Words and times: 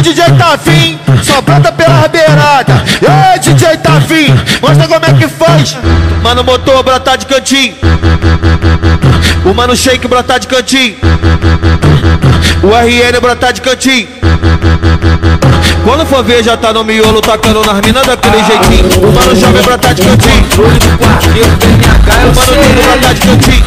O 0.00 0.02
DJ 0.02 0.24
tá 0.38 0.58
só 1.22 1.42
brota 1.42 1.70
pela 1.72 2.08
beirada. 2.08 2.82
Ei, 3.02 3.38
DJ 3.38 3.76
tá 3.76 4.00
mostra 4.62 4.88
como 4.88 5.04
é 5.04 5.12
que 5.12 5.28
faz. 5.28 5.76
Mano, 6.22 6.42
motor 6.42 6.82
brotar 6.82 7.18
de 7.18 7.26
cantinho. 7.26 7.74
O 9.44 9.52
mano 9.52 9.76
shake 9.76 10.08
brotar 10.08 10.40
de 10.40 10.46
cantinho. 10.46 10.96
O 12.62 12.68
RN 12.68 13.20
brotar 13.20 13.52
de 13.52 13.60
cantinho. 13.60 14.08
Quando 15.84 16.06
for 16.06 16.24
ver, 16.24 16.42
já 16.42 16.56
tá 16.56 16.72
no 16.72 16.82
miolo, 16.82 17.20
tacando 17.20 17.62
nas 17.62 17.82
minas 17.82 18.06
daquele 18.06 18.42
jeitinho. 18.42 19.06
O 19.06 19.12
mano 19.12 19.36
jovem 19.38 19.62
brotar 19.62 19.92
de 19.92 20.00
cantinho. 20.00 20.46
O 20.56 20.62
mano. 22.34 22.52
Nino 22.62 22.82
brotar 22.82 23.12
de 23.12 23.20
cantinho. 23.20 23.60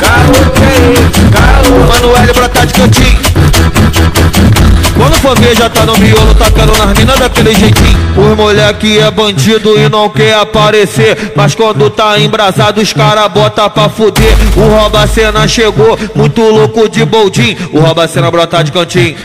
Já 5.56 5.70
tá 5.70 5.86
no 5.86 5.98
miolo, 5.98 6.34
tacando 6.36 6.76
nas 6.78 6.98
minas 6.98 7.20
daquele 7.20 7.54
jeitinho. 7.54 7.98
Os 8.18 8.38
mulher 8.38 8.74
que 8.74 9.00
é 9.00 9.10
bandido 9.10 9.80
e 9.80 9.88
não 9.88 10.10
quer 10.10 10.36
aparecer. 10.36 11.34
Mas 11.36 11.56
quando 11.56 11.90
tá 11.90 12.20
embrasado, 12.20 12.82
os 12.82 12.92
cara 12.94 13.28
bota 13.30 13.70
pra 13.70 13.90
fuder. 13.90 14.36
O 14.56 14.62
rouba 14.62 15.08
cena 15.08 15.48
chegou, 15.48 15.98
muito 16.16 16.42
louco 16.42 16.90
de 16.90 17.06
boldin. 17.06 17.56
O 17.72 17.80
rouba 17.80 18.08
cena 18.08 18.30
brotar 18.30 18.64
de 18.64 18.72
cantinho. 18.72 19.16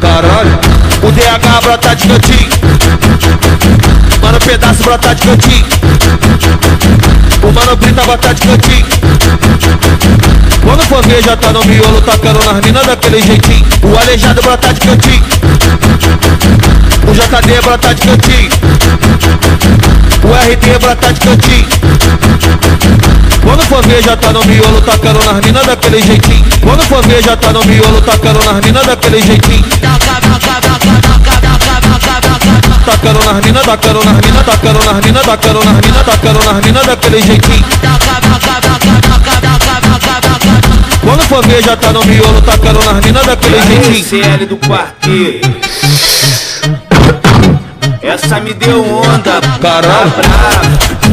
Caralho, 0.00 0.58
o 1.02 1.12
DH 1.12 1.60
brotar 1.62 1.94
de 1.94 2.08
cantinho. 2.08 2.50
Mano, 4.22 4.38
pedaço 4.40 4.82
brotar 4.82 5.14
de 5.14 5.22
cantinho. 5.22 5.66
O 7.42 7.52
mano 7.52 7.76
Brita 7.76 8.02
brotar 8.02 8.34
de 8.34 8.42
cantinho. 8.42 8.86
Quando 10.62 10.82
for 10.86 11.06
ver, 11.06 11.22
já 11.22 11.36
tá 11.36 11.52
no 11.52 11.64
miolo, 11.64 12.00
tacando 12.02 12.38
nas 12.44 12.64
minas 12.64 12.86
daquele 12.86 13.20
jeitinho. 13.22 13.66
O 13.82 13.98
aleijado 13.98 14.42
brotar 14.42 14.72
de 14.72 14.80
cantinho. 14.80 15.24
O 17.08 17.12
JD 17.12 17.60
brotar 17.62 17.94
de 17.94 18.02
cantinho. 18.02 18.50
O 20.22 20.32
RD 20.32 20.78
brotar 20.78 21.12
de 21.12 21.20
cantinho. 21.20 21.68
Quando 23.42 23.62
for 23.64 23.84
ver, 23.86 24.02
já 24.02 24.16
tá 24.16 24.32
no 24.32 24.44
miolo, 24.44 24.80
tacando 24.82 25.18
nas 25.24 25.44
minas 25.44 25.66
daquele 25.66 26.02
jeitinho. 26.02 26.44
Quando 26.62 26.82
for 26.82 27.04
ver, 27.06 27.22
já 27.22 27.36
tá 27.36 27.52
no 27.52 27.64
miolo, 27.64 28.00
tacando 28.02 28.38
nas 28.44 28.64
minas 28.64 28.86
daquele 28.86 29.20
jeitinho. 29.22 29.64
Tacando 32.84 33.24
nas 33.24 33.44
minas, 33.44 33.64
tacando 33.64 34.04
nas 34.04 34.20
minas, 34.20 34.44
tacando 34.44 34.84
nas 34.84 35.04
minas, 35.04 35.26
tacando 35.26 35.64
nas 35.64 35.86
minas, 35.86 36.04
tacando 36.04 36.44
nas 36.44 36.64
minas 36.64 36.86
daquele 36.86 37.22
jeitinho. 37.22 38.89
Quando 41.02 41.22
for 41.22 41.46
ver, 41.46 41.62
já 41.62 41.76
tá 41.76 41.92
no 41.92 42.04
miolo, 42.04 42.40
tacando 42.42 42.78
nas 42.84 43.04
minas 43.04 43.26
daquele 43.26 43.60
jeitinho. 43.62 44.04
CL 44.04 44.46
do 44.46 44.56
quarteto. 44.56 45.50
Essa 48.02 48.40
me 48.40 48.54
deu 48.54 48.84
onda, 48.84 49.40
Caralho. 49.60 50.10
brava. 50.10 51.09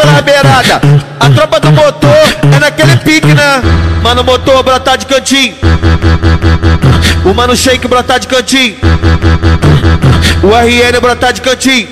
Pela 0.00 0.22
beirada. 0.22 0.80
A 1.18 1.30
tropa 1.30 1.60
do 1.60 1.72
motor 1.72 2.16
é 2.54 2.58
naquele 2.58 2.96
pique, 2.96 3.34
né? 3.34 3.62
Mano, 4.02 4.24
motor 4.24 4.62
brotar 4.62 4.96
de 4.96 5.06
cantinho. 5.06 5.54
O 7.24 7.34
mano 7.34 7.54
shake 7.54 7.86
brotar 7.86 8.18
de 8.18 8.26
cantinho. 8.26 8.76
O 10.42 10.48
RN 10.48 11.00
brotar 11.00 11.32
de 11.32 11.42
cantinho. 11.42 11.88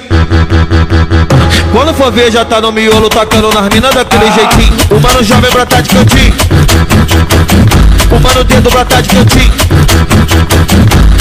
Quando 1.71 1.93
for 1.95 2.11
ver, 2.11 2.33
já 2.33 2.45
tá 2.45 2.61
no 2.61 2.73
miolo, 2.73 3.11
tacando 3.11 3.53
nas 3.53 3.69
minas 3.69 3.95
daquele 3.95 4.33
jeitinho. 4.33 4.73
O 4.91 5.01
mano 5.01 5.23
jovem 5.23 5.51
brotar 5.51 5.83
de 5.83 5.91
cantinho. 5.91 6.35
O 8.11 8.21
mano 8.21 8.45
dedo 8.45 8.71
brotar 8.71 9.03
de 9.03 9.11
cantinho. 9.11 9.53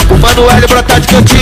O 0.10 0.18
mano 0.18 0.50
L 0.50 0.68
brotar 0.68 1.02
de 1.02 1.08
cantinho. 1.08 1.37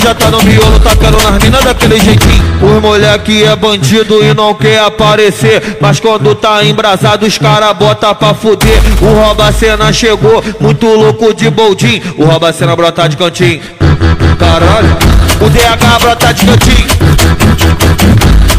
Já 0.00 0.14
tá 0.14 0.30
no 0.30 0.42
miolo, 0.42 0.78
tacando 0.80 1.18
nas 1.22 1.42
minas 1.42 1.64
daquele 1.64 2.00
jeitinho. 2.00 2.42
Os 2.62 2.82
mulher 2.82 3.18
que 3.18 3.44
é 3.44 3.54
bandido 3.54 4.24
e 4.24 4.32
não 4.32 4.54
quer 4.54 4.80
aparecer. 4.80 5.78
Mas 5.80 6.00
quando 6.00 6.34
tá 6.34 6.64
embrasado, 6.64 7.26
os 7.26 7.36
cara 7.36 7.74
bota 7.74 8.14
pra 8.14 8.32
fuder. 8.34 8.80
O 9.00 9.06
rouba 9.06 9.52
cena 9.52 9.92
chegou, 9.92 10.42
muito 10.60 10.86
louco 10.86 11.34
de 11.34 11.50
boldin. 11.50 12.00
O 12.16 12.24
rouba 12.24 12.52
cena 12.52 12.74
brotar 12.74 13.08
de 13.08 13.16
cantinho. 13.16 13.60
Caralho, 14.38 14.96
o 15.40 15.50
DH 15.50 15.98
brotar 16.00 16.32
de 16.32 16.46
cantinho. 16.46 16.86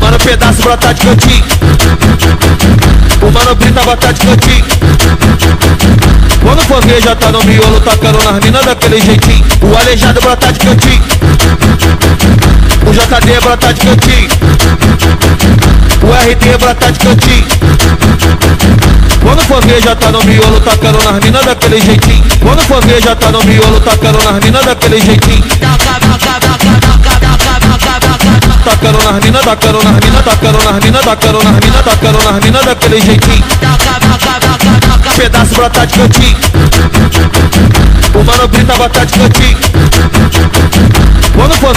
Mano, 0.01 0.17
pedaço 0.19 0.61
brotar 0.61 0.93
de 0.93 1.01
cantinho. 1.01 1.43
O 3.21 3.31
mano 3.31 3.55
Brita 3.55 3.81
brotar 3.81 4.13
de 4.13 4.21
cantinho. 4.21 4.65
Quando 6.41 6.61
for 6.63 6.85
ver, 6.85 7.01
já 7.01 7.15
tá 7.15 7.31
no 7.31 7.43
miolo, 7.43 7.79
tacando 7.81 8.23
nas 8.23 8.43
minas 8.43 8.65
daquele 8.65 9.01
jeitinho. 9.01 9.45
O 9.61 9.77
aleijado 9.77 10.21
brotar 10.21 10.51
de 10.51 10.59
cantinho. 10.59 11.08
O 12.89 12.91
JD 12.91 13.39
brotar 13.41 13.71
de 13.71 13.81
cantinho. 13.81 14.29
O 16.01 16.11
RD 16.11 16.57
brotar 16.57 16.91
de 16.91 16.99
cantinho. 16.99 17.45
Quando 19.21 19.41
for 19.43 19.63
ver, 19.63 19.79
já 19.79 19.95
tá 19.95 20.11
no 20.11 20.23
miolo, 20.23 20.59
tacando 20.59 20.97
nas 21.03 21.23
minas 21.23 21.45
daquele 21.45 21.79
jeitinho. 21.79 22.23
Quando 22.41 22.61
for 22.63 22.83
ver, 22.83 22.99
já 22.99 23.15
tá 23.15 23.31
no 23.31 23.43
miolo, 23.43 23.79
tacando 23.79 24.17
nas 24.23 24.43
minas 24.43 24.65
daquele 24.65 24.99
jeitinho. 24.99 25.43
Tacando 28.65 29.03
nas 29.03 29.23
minas, 29.23 29.45
tacando 29.45 29.83
nas 29.83 29.93
minas, 29.93 30.25
tacando 30.25 30.63
nas 30.63 30.83
minas, 30.83 31.05
tacando 31.05 31.43
nas 31.43 31.59
minas, 31.59 31.85
tacando 31.85 32.23
nas 32.23 32.43
minas 32.43 32.65
daquele 32.65 33.01
jeitinho. 33.01 33.43
Pedaço 35.15 35.53
brotar 35.53 35.85
de 35.85 35.93
cantinho. 35.93 36.37
O 38.15 38.23
mano 38.23 38.47
Brita 38.47 38.73
botar 38.77 39.05
de 39.05 39.13
cantinho. 39.13 39.57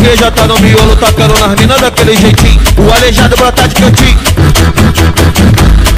Ver, 0.03 0.16
já 0.19 0.31
tá 0.31 0.47
no 0.47 0.59
miolo, 0.59 0.97
tacando 0.97 1.34
nas 1.38 1.59
minas 1.59 1.81
daquele 1.81 2.16
jeitinho. 2.16 2.60
O 2.78 2.93
aleijado 2.93 3.37
brotar 3.37 3.69
de 3.69 3.75
cantinho. 3.75 4.19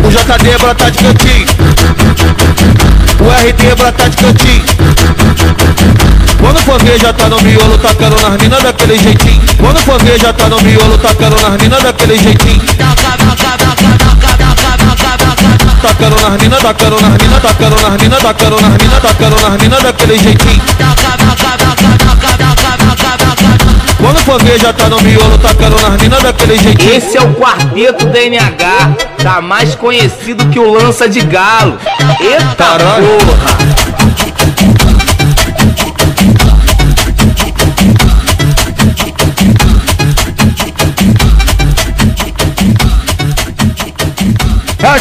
O 0.02 0.10
JD 0.10 0.58
brotar 0.58 0.90
de 0.90 0.98
cantinho. 0.98 1.46
O 3.20 3.30
RD 3.30 3.74
brotar 3.76 4.08
de 4.10 4.16
cantinho. 4.16 4.64
Quando 6.38 6.98
já 7.00 7.12
tá 7.12 7.28
no 7.28 7.40
miolo, 7.40 7.78
tacando 7.78 8.16
nas 8.20 8.40
minas 8.40 8.62
daquele 8.62 8.98
jeitinho. 8.98 9.42
Quando 9.58 10.18
já 10.20 10.32
tá 10.32 10.48
no 10.48 10.60
miolo, 10.60 10.98
tacando 10.98 11.36
nas 11.40 11.60
minas 11.60 11.82
daquele 11.82 12.18
jeitinho. 12.18 12.62
Tacando 15.82 16.16
nas 16.16 16.40
minas, 16.42 16.60
tacando 16.60 17.00
nas 17.00 17.12
minas, 17.22 17.42
tacando 17.42 17.76
nas 17.80 18.00
minas, 18.02 18.22
tacando 18.22 18.60
nas 18.60 18.76
minas, 18.76 19.02
tacando 19.02 19.36
nas 19.40 19.60
minas 19.60 19.82
daquele 19.82 20.18
jeitinho. 20.18 21.13
Tá 24.24 24.88
no 24.88 24.98
miolo, 25.02 25.36
tacando 25.36 25.78
nas 25.82 26.00
minas 26.00 26.22
daquele 26.22 26.56
jeitinho. 26.56 26.94
Esse 26.94 27.18
é 27.18 27.20
o 27.20 27.34
quarteto 27.34 28.06
da 28.06 28.20
NH, 28.20 28.96
tá 29.22 29.40
mais 29.42 29.74
conhecido 29.74 30.48
que 30.48 30.58
o 30.58 30.72
lança 30.72 31.06
de 31.06 31.20
galo. 31.20 31.78
Eita 32.18 32.54
Caralho. 32.56 33.06
porra! 33.06 33.83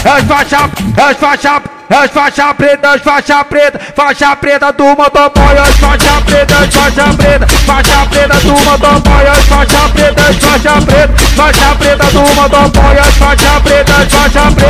As, 0.05 0.23
faixa, 0.25 0.69
as 0.97 1.17
faixa, 1.17 1.61
as 1.89 2.11
faixa 2.11 2.53
preta, 2.55 2.89
as 2.89 3.01
faixa 3.01 3.43
preta, 3.45 3.79
faixa 3.95 4.35
preta 4.35 4.71
do 4.73 4.83
motoboy, 4.83 5.55
as 5.57 5.75
faixa 5.77 6.21
preta, 6.25 6.57
as 6.57 6.75
faixa 6.75 7.13
preta, 7.15 7.47
faixa 7.65 8.05
preta 8.09 8.37
do 8.41 8.53
motoboy, 8.65 9.25
as 9.25 9.45
faixa 9.45 9.89
preta, 9.93 10.21
as 10.21 10.35
faixa 10.35 10.81
preta, 10.81 11.13
faixa 11.37 11.75
preta 11.75 12.05
do 12.11 12.19
motoboy, 12.35 12.97
as 12.99 13.15
faixa 13.15 13.61
preta, 13.61 13.93
as 13.93 14.11
faixa 14.11 14.51
preta, 14.51 14.62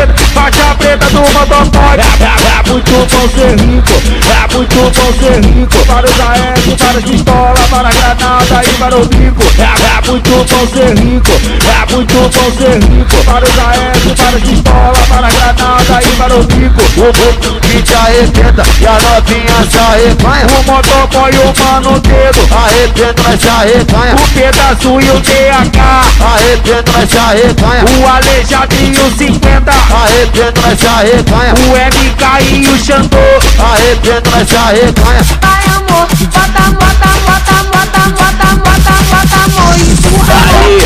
preta 0.97 1.05
do 1.07 1.21
motoboy. 1.33 1.97
É, 1.97 2.23
é, 2.23 2.59
é 2.59 2.69
muito 2.69 2.91
bom 2.91 3.29
ser 3.29 3.59
rico, 3.59 3.93
é 4.29 4.53
muito 4.53 4.75
bom 4.75 5.13
ser 5.13 5.45
rico. 5.45 5.85
Para 5.85 6.05
os 6.05 6.19
AS, 6.19 6.77
para 6.77 6.97
as 6.99 7.03
pistolas, 7.03 7.67
para 7.69 7.89
a 7.89 7.91
granada 7.91 8.63
e 8.63 8.73
para 8.77 8.97
o 8.97 9.05
bico. 9.05 9.43
É, 9.59 9.97
é 9.97 10.07
muito 10.07 10.29
bom 10.29 10.67
ser 10.67 10.97
rico, 10.97 11.31
é 11.31 11.93
muito 11.93 12.13
bom 12.13 12.51
ser 12.51 12.83
rico. 12.83 13.23
Para 13.25 13.45
os 13.45 13.59
AS, 13.59 14.15
para 14.15 14.37
as 14.37 14.43
pistolas, 14.43 15.07
para 15.07 15.27
a 15.27 15.31
granada 15.31 15.99
e 16.03 16.15
para 16.15 16.35
o 16.35 16.43
bico. 16.43 16.83
O 16.83 17.11
bobo 17.13 17.63
que 17.81 17.93
arrebenta 17.95 18.63
e 18.79 18.85
a 18.85 18.93
novinha 18.93 19.69
se 19.69 19.77
arrepanha. 19.77 20.45
O 20.47 20.71
motoboy 20.71 21.31
e 21.31 21.37
o 21.37 21.53
mano 21.63 21.99
dedo, 22.01 22.43
Arrebenta, 22.53 23.23
mas 23.23 23.41
se 23.41 23.47
arrepanha. 23.47 24.15
o 24.15 24.27
pedaço 24.29 25.01
e 25.01 25.09
o 25.09 25.19
DH 25.19 26.32
arrepiando, 26.63 26.91
nós 26.93 27.09
se 27.09 27.17
arrecanha. 27.17 27.85
O 27.99 28.07
Aleijadinho 28.07 29.17
50, 29.17 29.71
arrepiando, 29.71 30.61
nós 30.61 30.79
se 30.79 30.87
arrecanha. 30.87 31.53
O 31.53 31.75
MK 31.75 32.23
e 32.51 32.67
o 32.67 32.77
Xandô, 32.83 33.17
arrepiando, 33.59 34.29
nós 34.31 34.47
se 34.47 34.55
arrecanha. 34.55 35.23
Vai 35.41 35.65
amor, 35.75 36.07
bota, 36.07 36.71
bota, 36.71 37.09
bota, 37.23 37.53
bota, 37.53 37.59
bota, 37.63 38.09
bota, 38.15 38.55
bota, 38.55 38.93
bota, 39.09 39.37
amor, 39.45 39.75
empurra, 39.79 40.39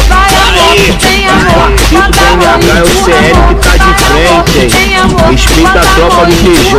vai. 0.10 0.27
Respeita 5.38 5.70
a 5.70 5.84
tropa 5.94 6.26
do 6.26 6.36
TJ, 6.36 6.74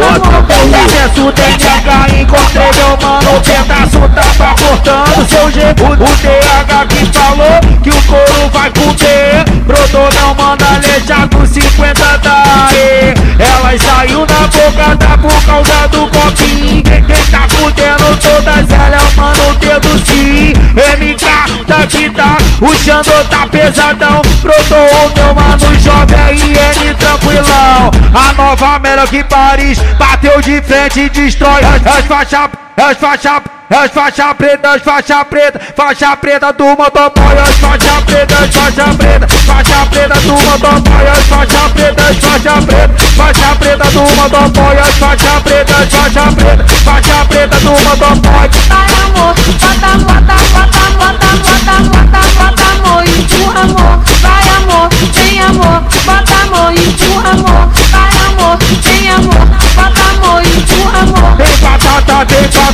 Peço 0.91 1.31
TH, 1.31 2.21
encontrei 2.21 2.71
meu 2.75 2.99
mano, 3.01 3.41
pedaço 3.41 4.01
tava 4.13 4.55
cortando 4.61 5.29
seu 5.29 5.49
G. 5.53 5.61
O, 5.71 5.97
TH 5.97 6.87
que 6.89 7.07
falou 7.17 7.61
que 7.85 7.91
o 7.91 8.03
couro 8.03 8.51
vai 8.53 8.69
comer. 8.73 9.45
Brotou, 9.65 10.09
não 10.21 10.35
manda 10.35 10.65
aleijado 10.65 11.47
50 11.47 12.19
daí. 12.19 13.15
Ela 13.39 13.79
saiu 13.79 14.27
na 14.27 14.49
boca 14.49 14.97
da 14.97 15.19
por 15.19 15.45
causa 15.45 15.89
do 15.93 16.09
copinho. 16.09 16.83
Quem, 16.83 17.25
tá 17.31 17.49
fudendo 17.49 18.17
todas 18.21 18.71
elas, 18.73 18.93
é 18.93 19.07
o 19.07 19.21
mano 19.21 19.55
dedo 19.61 20.05
sim. 20.05 20.53
MK 20.75 21.65
tá 21.65 21.87
que 21.87 22.11
tá, 22.11 22.37
o 22.61 22.75
Xandô 22.75 23.25
tá 23.31 23.47
pesadão. 23.47 24.21
Brotou 24.43 24.79
o 24.79 25.15
meu 25.15 25.35
mano 25.35 25.48
jovem 25.89 26.37
IN 26.37 26.95
tranquilão. 26.95 27.91
A 28.15 28.33
nova 28.35 28.79
melhor 28.79 29.09
que 29.09 29.25
Paris, 29.25 29.79
bateu 29.99 30.41
de 30.43 30.61
frente 30.63 31.01
e 31.01 31.09
destrói 31.09 31.63
as, 31.65 31.87
as 31.87 32.05
faixas, 32.05 32.51
as 32.77 32.97
faixas. 32.99 33.43
As 33.71 33.93
faixa 33.93 34.35
preta, 34.35 34.71
as 34.71 34.83
faixa 34.83 35.23
preta, 35.27 35.61
faixa 35.77 36.17
preta 36.17 36.51
do 36.55 36.65
motoboy, 36.69 37.37
as 37.37 37.55
faixa 37.57 38.01
preta, 38.07 38.35
as 38.43 38.57
faixa 38.57 38.95
preta, 38.95 39.29
faixa 39.29 39.87
preta 39.91 40.21
do 40.21 40.33
motoboy, 40.33 41.07
as 41.07 41.27
faixa 41.27 41.69
preta, 41.75 42.03
as 42.03 42.17
faixa 42.17 42.63
preta, 42.63 42.95
faixa 43.15 43.57
preta 43.57 43.85
do 43.91 44.01
motoboy, 44.01 44.79
as 44.79 44.95
faixa 44.97 45.41
preta, 45.43 45.75
as 45.77 45.93
faixa 45.93 46.33
preta, 46.33 46.65
faixa 46.83 47.25
preta 47.27 47.57
do 47.59 47.71
motoboy. 47.73 48.49
Vai 48.69 48.89
amor, 49.05 49.35
bota, 49.37 49.99
bota, 49.99 50.23
bota, 50.23 50.81
bota, 50.97 51.19
bota, 51.21 51.48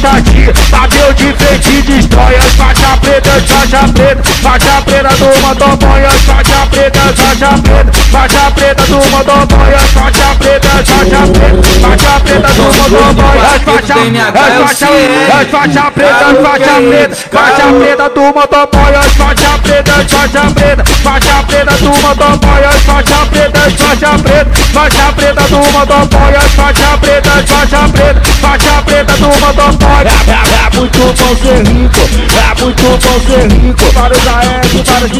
patati, 0.05 0.53
bateu 0.71 1.15
de 1.15 1.33
frente, 1.33 1.83
destrói 1.83 2.37
as 2.37 2.55
faixa 2.55 2.97
preta, 2.99 3.31
as 3.31 3.54
faixa 3.65 3.89
preta, 3.95 4.23
faixa 4.43 4.83
preta 4.83 5.09
do 5.17 5.41
motoboy, 5.41 6.05
as 6.05 6.23
faixa 6.23 6.67
preta, 6.71 7.01
faixa 7.17 7.63
preta, 7.63 7.93
faixa 8.13 8.51
preta 8.51 8.83
do 8.85 8.97
motoboy, 9.11 9.75
as 9.75 9.91
faixa 9.91 10.35
preta, 10.39 10.69
faixa 10.69 11.27
preta, 11.33 11.63
faixa 11.81 12.21
preta 12.21 12.49
do 12.53 12.63
motoboy, 12.63 13.39
as 13.39 13.63
faixa, 13.63 13.95
as 13.95 14.53
faixa, 14.61 14.89
as 15.33 15.49
faixa 15.49 15.91
preta, 15.93 16.27
as 16.27 16.39
faixa 16.45 16.75
preta, 16.89 17.17
faixa 17.33 17.73
preta 17.73 18.09
do 18.11 18.21
motoboy, 18.21 18.95
as 18.95 19.13
faixa 19.15 19.59
preta, 19.63 19.93
faixa 20.09 20.55
preta, 20.55 20.85
faixa 21.03 21.43
preta 21.47 21.75
do 21.79 21.91
motoboy, 22.03 22.65
as 22.65 22.83
faixa 22.83 23.27
preta, 23.31 23.61
faixa 23.61 24.19
preta, 24.19 24.51
faixa 24.75 25.13
preta 25.17 25.43
do 25.49 25.57
motoboy, 25.73 26.35
as 26.37 26.53
faixa 26.53 26.99
preta, 26.99 27.31
faixa 27.47 27.89
preta, 27.89 28.21
faixa 28.43 28.83
preta 28.85 29.13
do 29.15 29.29
motoboy. 29.41 30.05
É, 30.05 30.09
é, 30.31 30.67
é 30.67 30.77
muito 30.77 30.99
bom 30.99 31.37
ser 31.37 31.63
rico, 31.67 32.03
é 32.37 32.63
muito 32.63 32.83
bom 32.83 33.21
ser 33.21 33.43
rico. 33.43 33.54
Para 33.95 34.13
os 34.13 34.27
AS, 34.27 34.73
para 34.85 35.07
as 35.07 35.13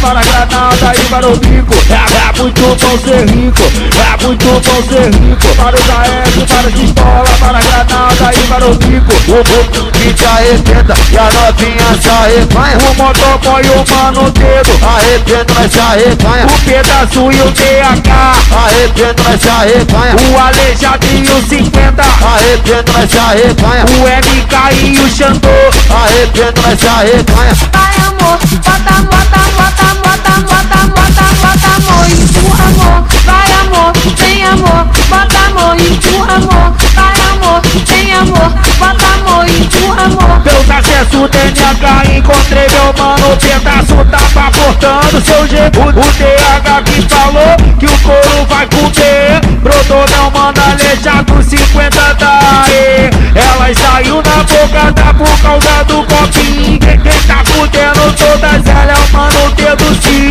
para 0.00 0.20
a 0.20 0.24
granada 0.24 0.92
e 0.94 1.04
para 1.08 1.28
o 1.28 1.36
bico. 1.36 1.74
É, 1.88 2.28
é 2.28 2.42
muito 2.42 2.60
bom 2.60 2.98
ser 2.98 3.28
rico, 3.30 3.62
é 3.62 4.07
muito 4.28 4.44
bom 4.44 4.60
ser 4.60 5.08
rico. 5.14 5.54
Para 5.56 5.74
os 5.74 5.88
AS, 5.88 6.44
para 6.46 6.68
as 6.68 6.74
pistolas, 6.74 7.30
para 7.40 7.58
a 7.58 7.62
granada 7.62 8.30
e 8.34 8.46
para 8.46 8.66
o 8.66 8.74
bico. 8.74 9.12
O 9.26 9.42
buco 9.42 9.90
que 9.92 10.24
arrebenta 10.24 10.94
e 11.10 11.18
a 11.18 11.30
novinha 11.32 12.02
se 12.02 12.08
arrepanha. 12.10 12.76
O 12.78 12.94
motoboy 12.94 13.62
e 13.64 13.70
o 13.70 13.84
mano 13.94 14.30
dedo, 14.32 14.70
arrebenta, 14.84 15.54
mas 15.54 15.72
se 15.72 15.80
arrepanha. 15.80 16.46
O 16.46 16.58
pedaço 16.62 17.32
e 17.32 17.40
o 17.40 17.52
TH, 17.52 18.34
arrebenta, 18.54 19.22
mas 19.24 19.40
se 19.40 19.48
arrepanha. 19.48 20.16
O 20.16 20.38
aleijado 20.38 21.06
e 21.06 21.22
o 21.22 21.48
50, 21.48 22.02
arrebenta, 22.02 22.92
mas 22.92 23.10
se 23.10 23.18
arrepanha. 23.18 23.84
O 23.86 24.04
MK 24.04 24.54
e 24.84 24.98
o 24.98 25.08
Xandô, 25.08 25.48
arrebenta, 25.90 26.60
mas 26.62 26.78
se 26.78 26.86
arrepanha. 26.86 27.54
Vai 27.72 27.96
amor, 28.06 28.38
bota, 28.38 29.02
bota, 29.04 29.40
bota, 29.56 29.94
bota, 30.02 30.40
bota, 30.42 30.67
bota, 30.86 31.24
bota 31.40 31.68
amor, 31.76 32.06
empurra 32.10 32.64
amor, 32.64 33.04
vai 33.24 33.52
amor, 33.52 33.92
vem 34.16 34.44
amor, 34.44 34.86
bota 35.08 35.38
amor, 35.46 35.80
empurra 35.80 36.34
amor, 36.34 36.74
vai 36.94 37.20
amor, 37.32 37.60
vem 37.86 38.14
amor, 38.14 38.52
bota 38.78 39.06
amor, 39.14 39.48
empurra 39.48 40.04
amor. 40.04 40.42
Meus 40.44 40.70
acessos 40.70 41.30
TNH, 41.30 42.16
encontrei 42.16 42.66
meu 42.70 42.92
mano, 42.96 43.36
pedaço 43.58 44.04
tava 44.10 44.50
cortando 44.52 45.24
seu 45.24 45.46
G. 45.48 45.56
O, 45.76 45.88
o 45.88 46.12
TH 46.12 46.82
que 46.84 47.02
falou 47.02 47.56
que 47.78 47.86
o 47.86 47.98
couro 47.98 48.46
vai 48.48 48.66
comer. 48.66 49.40
Brotou, 49.62 50.04
não 50.16 50.30
manda 50.30 50.62
aleijado 50.62 51.42
50 51.42 52.14
daí. 52.14 53.10
Ela 53.34 53.74
saiu 53.74 54.16
na 54.16 54.42
boca 54.44 54.92
da 54.92 55.14
por 55.14 55.38
causa 55.40 55.84
do 55.84 56.04
copinho. 56.04 56.78
Quem, 56.78 57.00
quem 57.00 57.22
tá 57.22 57.42
fudendo 57.44 58.12
todas 58.16 58.66
elas 58.66 58.98
é 58.98 59.02
o 59.02 59.16
mano 59.16 59.50
dedo 59.56 59.84
sim. 60.02 60.27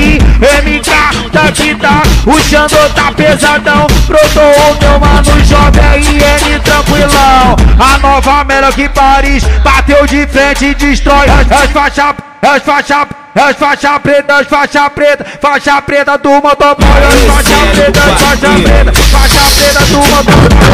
Tá, 1.48 2.04
o 2.26 2.38
Xandô 2.42 2.90
tá 2.94 3.10
pesadão. 3.14 3.88
Brotou 4.06 4.44
o 4.44 4.82
meu 4.82 5.00
mano 5.00 5.46
jovem 5.46 6.02
IN 6.02 6.60
tranquilão. 6.60 7.56
A 7.80 7.98
nova 8.00 8.44
melhor 8.44 8.74
que 8.74 8.90
Paris, 8.90 9.46
bateu 9.64 10.06
de 10.06 10.28
frente 10.28 10.66
e 10.66 10.76
destrói 10.76 11.26
as, 11.30 11.50
as 11.50 11.72
faixas, 11.72 12.16
as 12.42 12.64
faixas. 12.64 13.08
As 13.38 13.56
faixa 13.56 14.00
preta, 14.00 14.40
as 14.40 14.48
faixa 14.48 14.90
preta, 14.90 15.24
faixa 15.40 15.80
preta 15.84 16.18
do 16.18 16.32
motoboy, 16.42 16.88
as 16.88 17.24
faixa 17.32 17.68
preta, 17.72 18.00
as 18.00 18.22
faixa 18.22 18.50
preta, 18.64 18.94
faixa 18.94 19.52
preta 19.56 19.86
do 19.86 19.98
motoboy, 20.00 20.68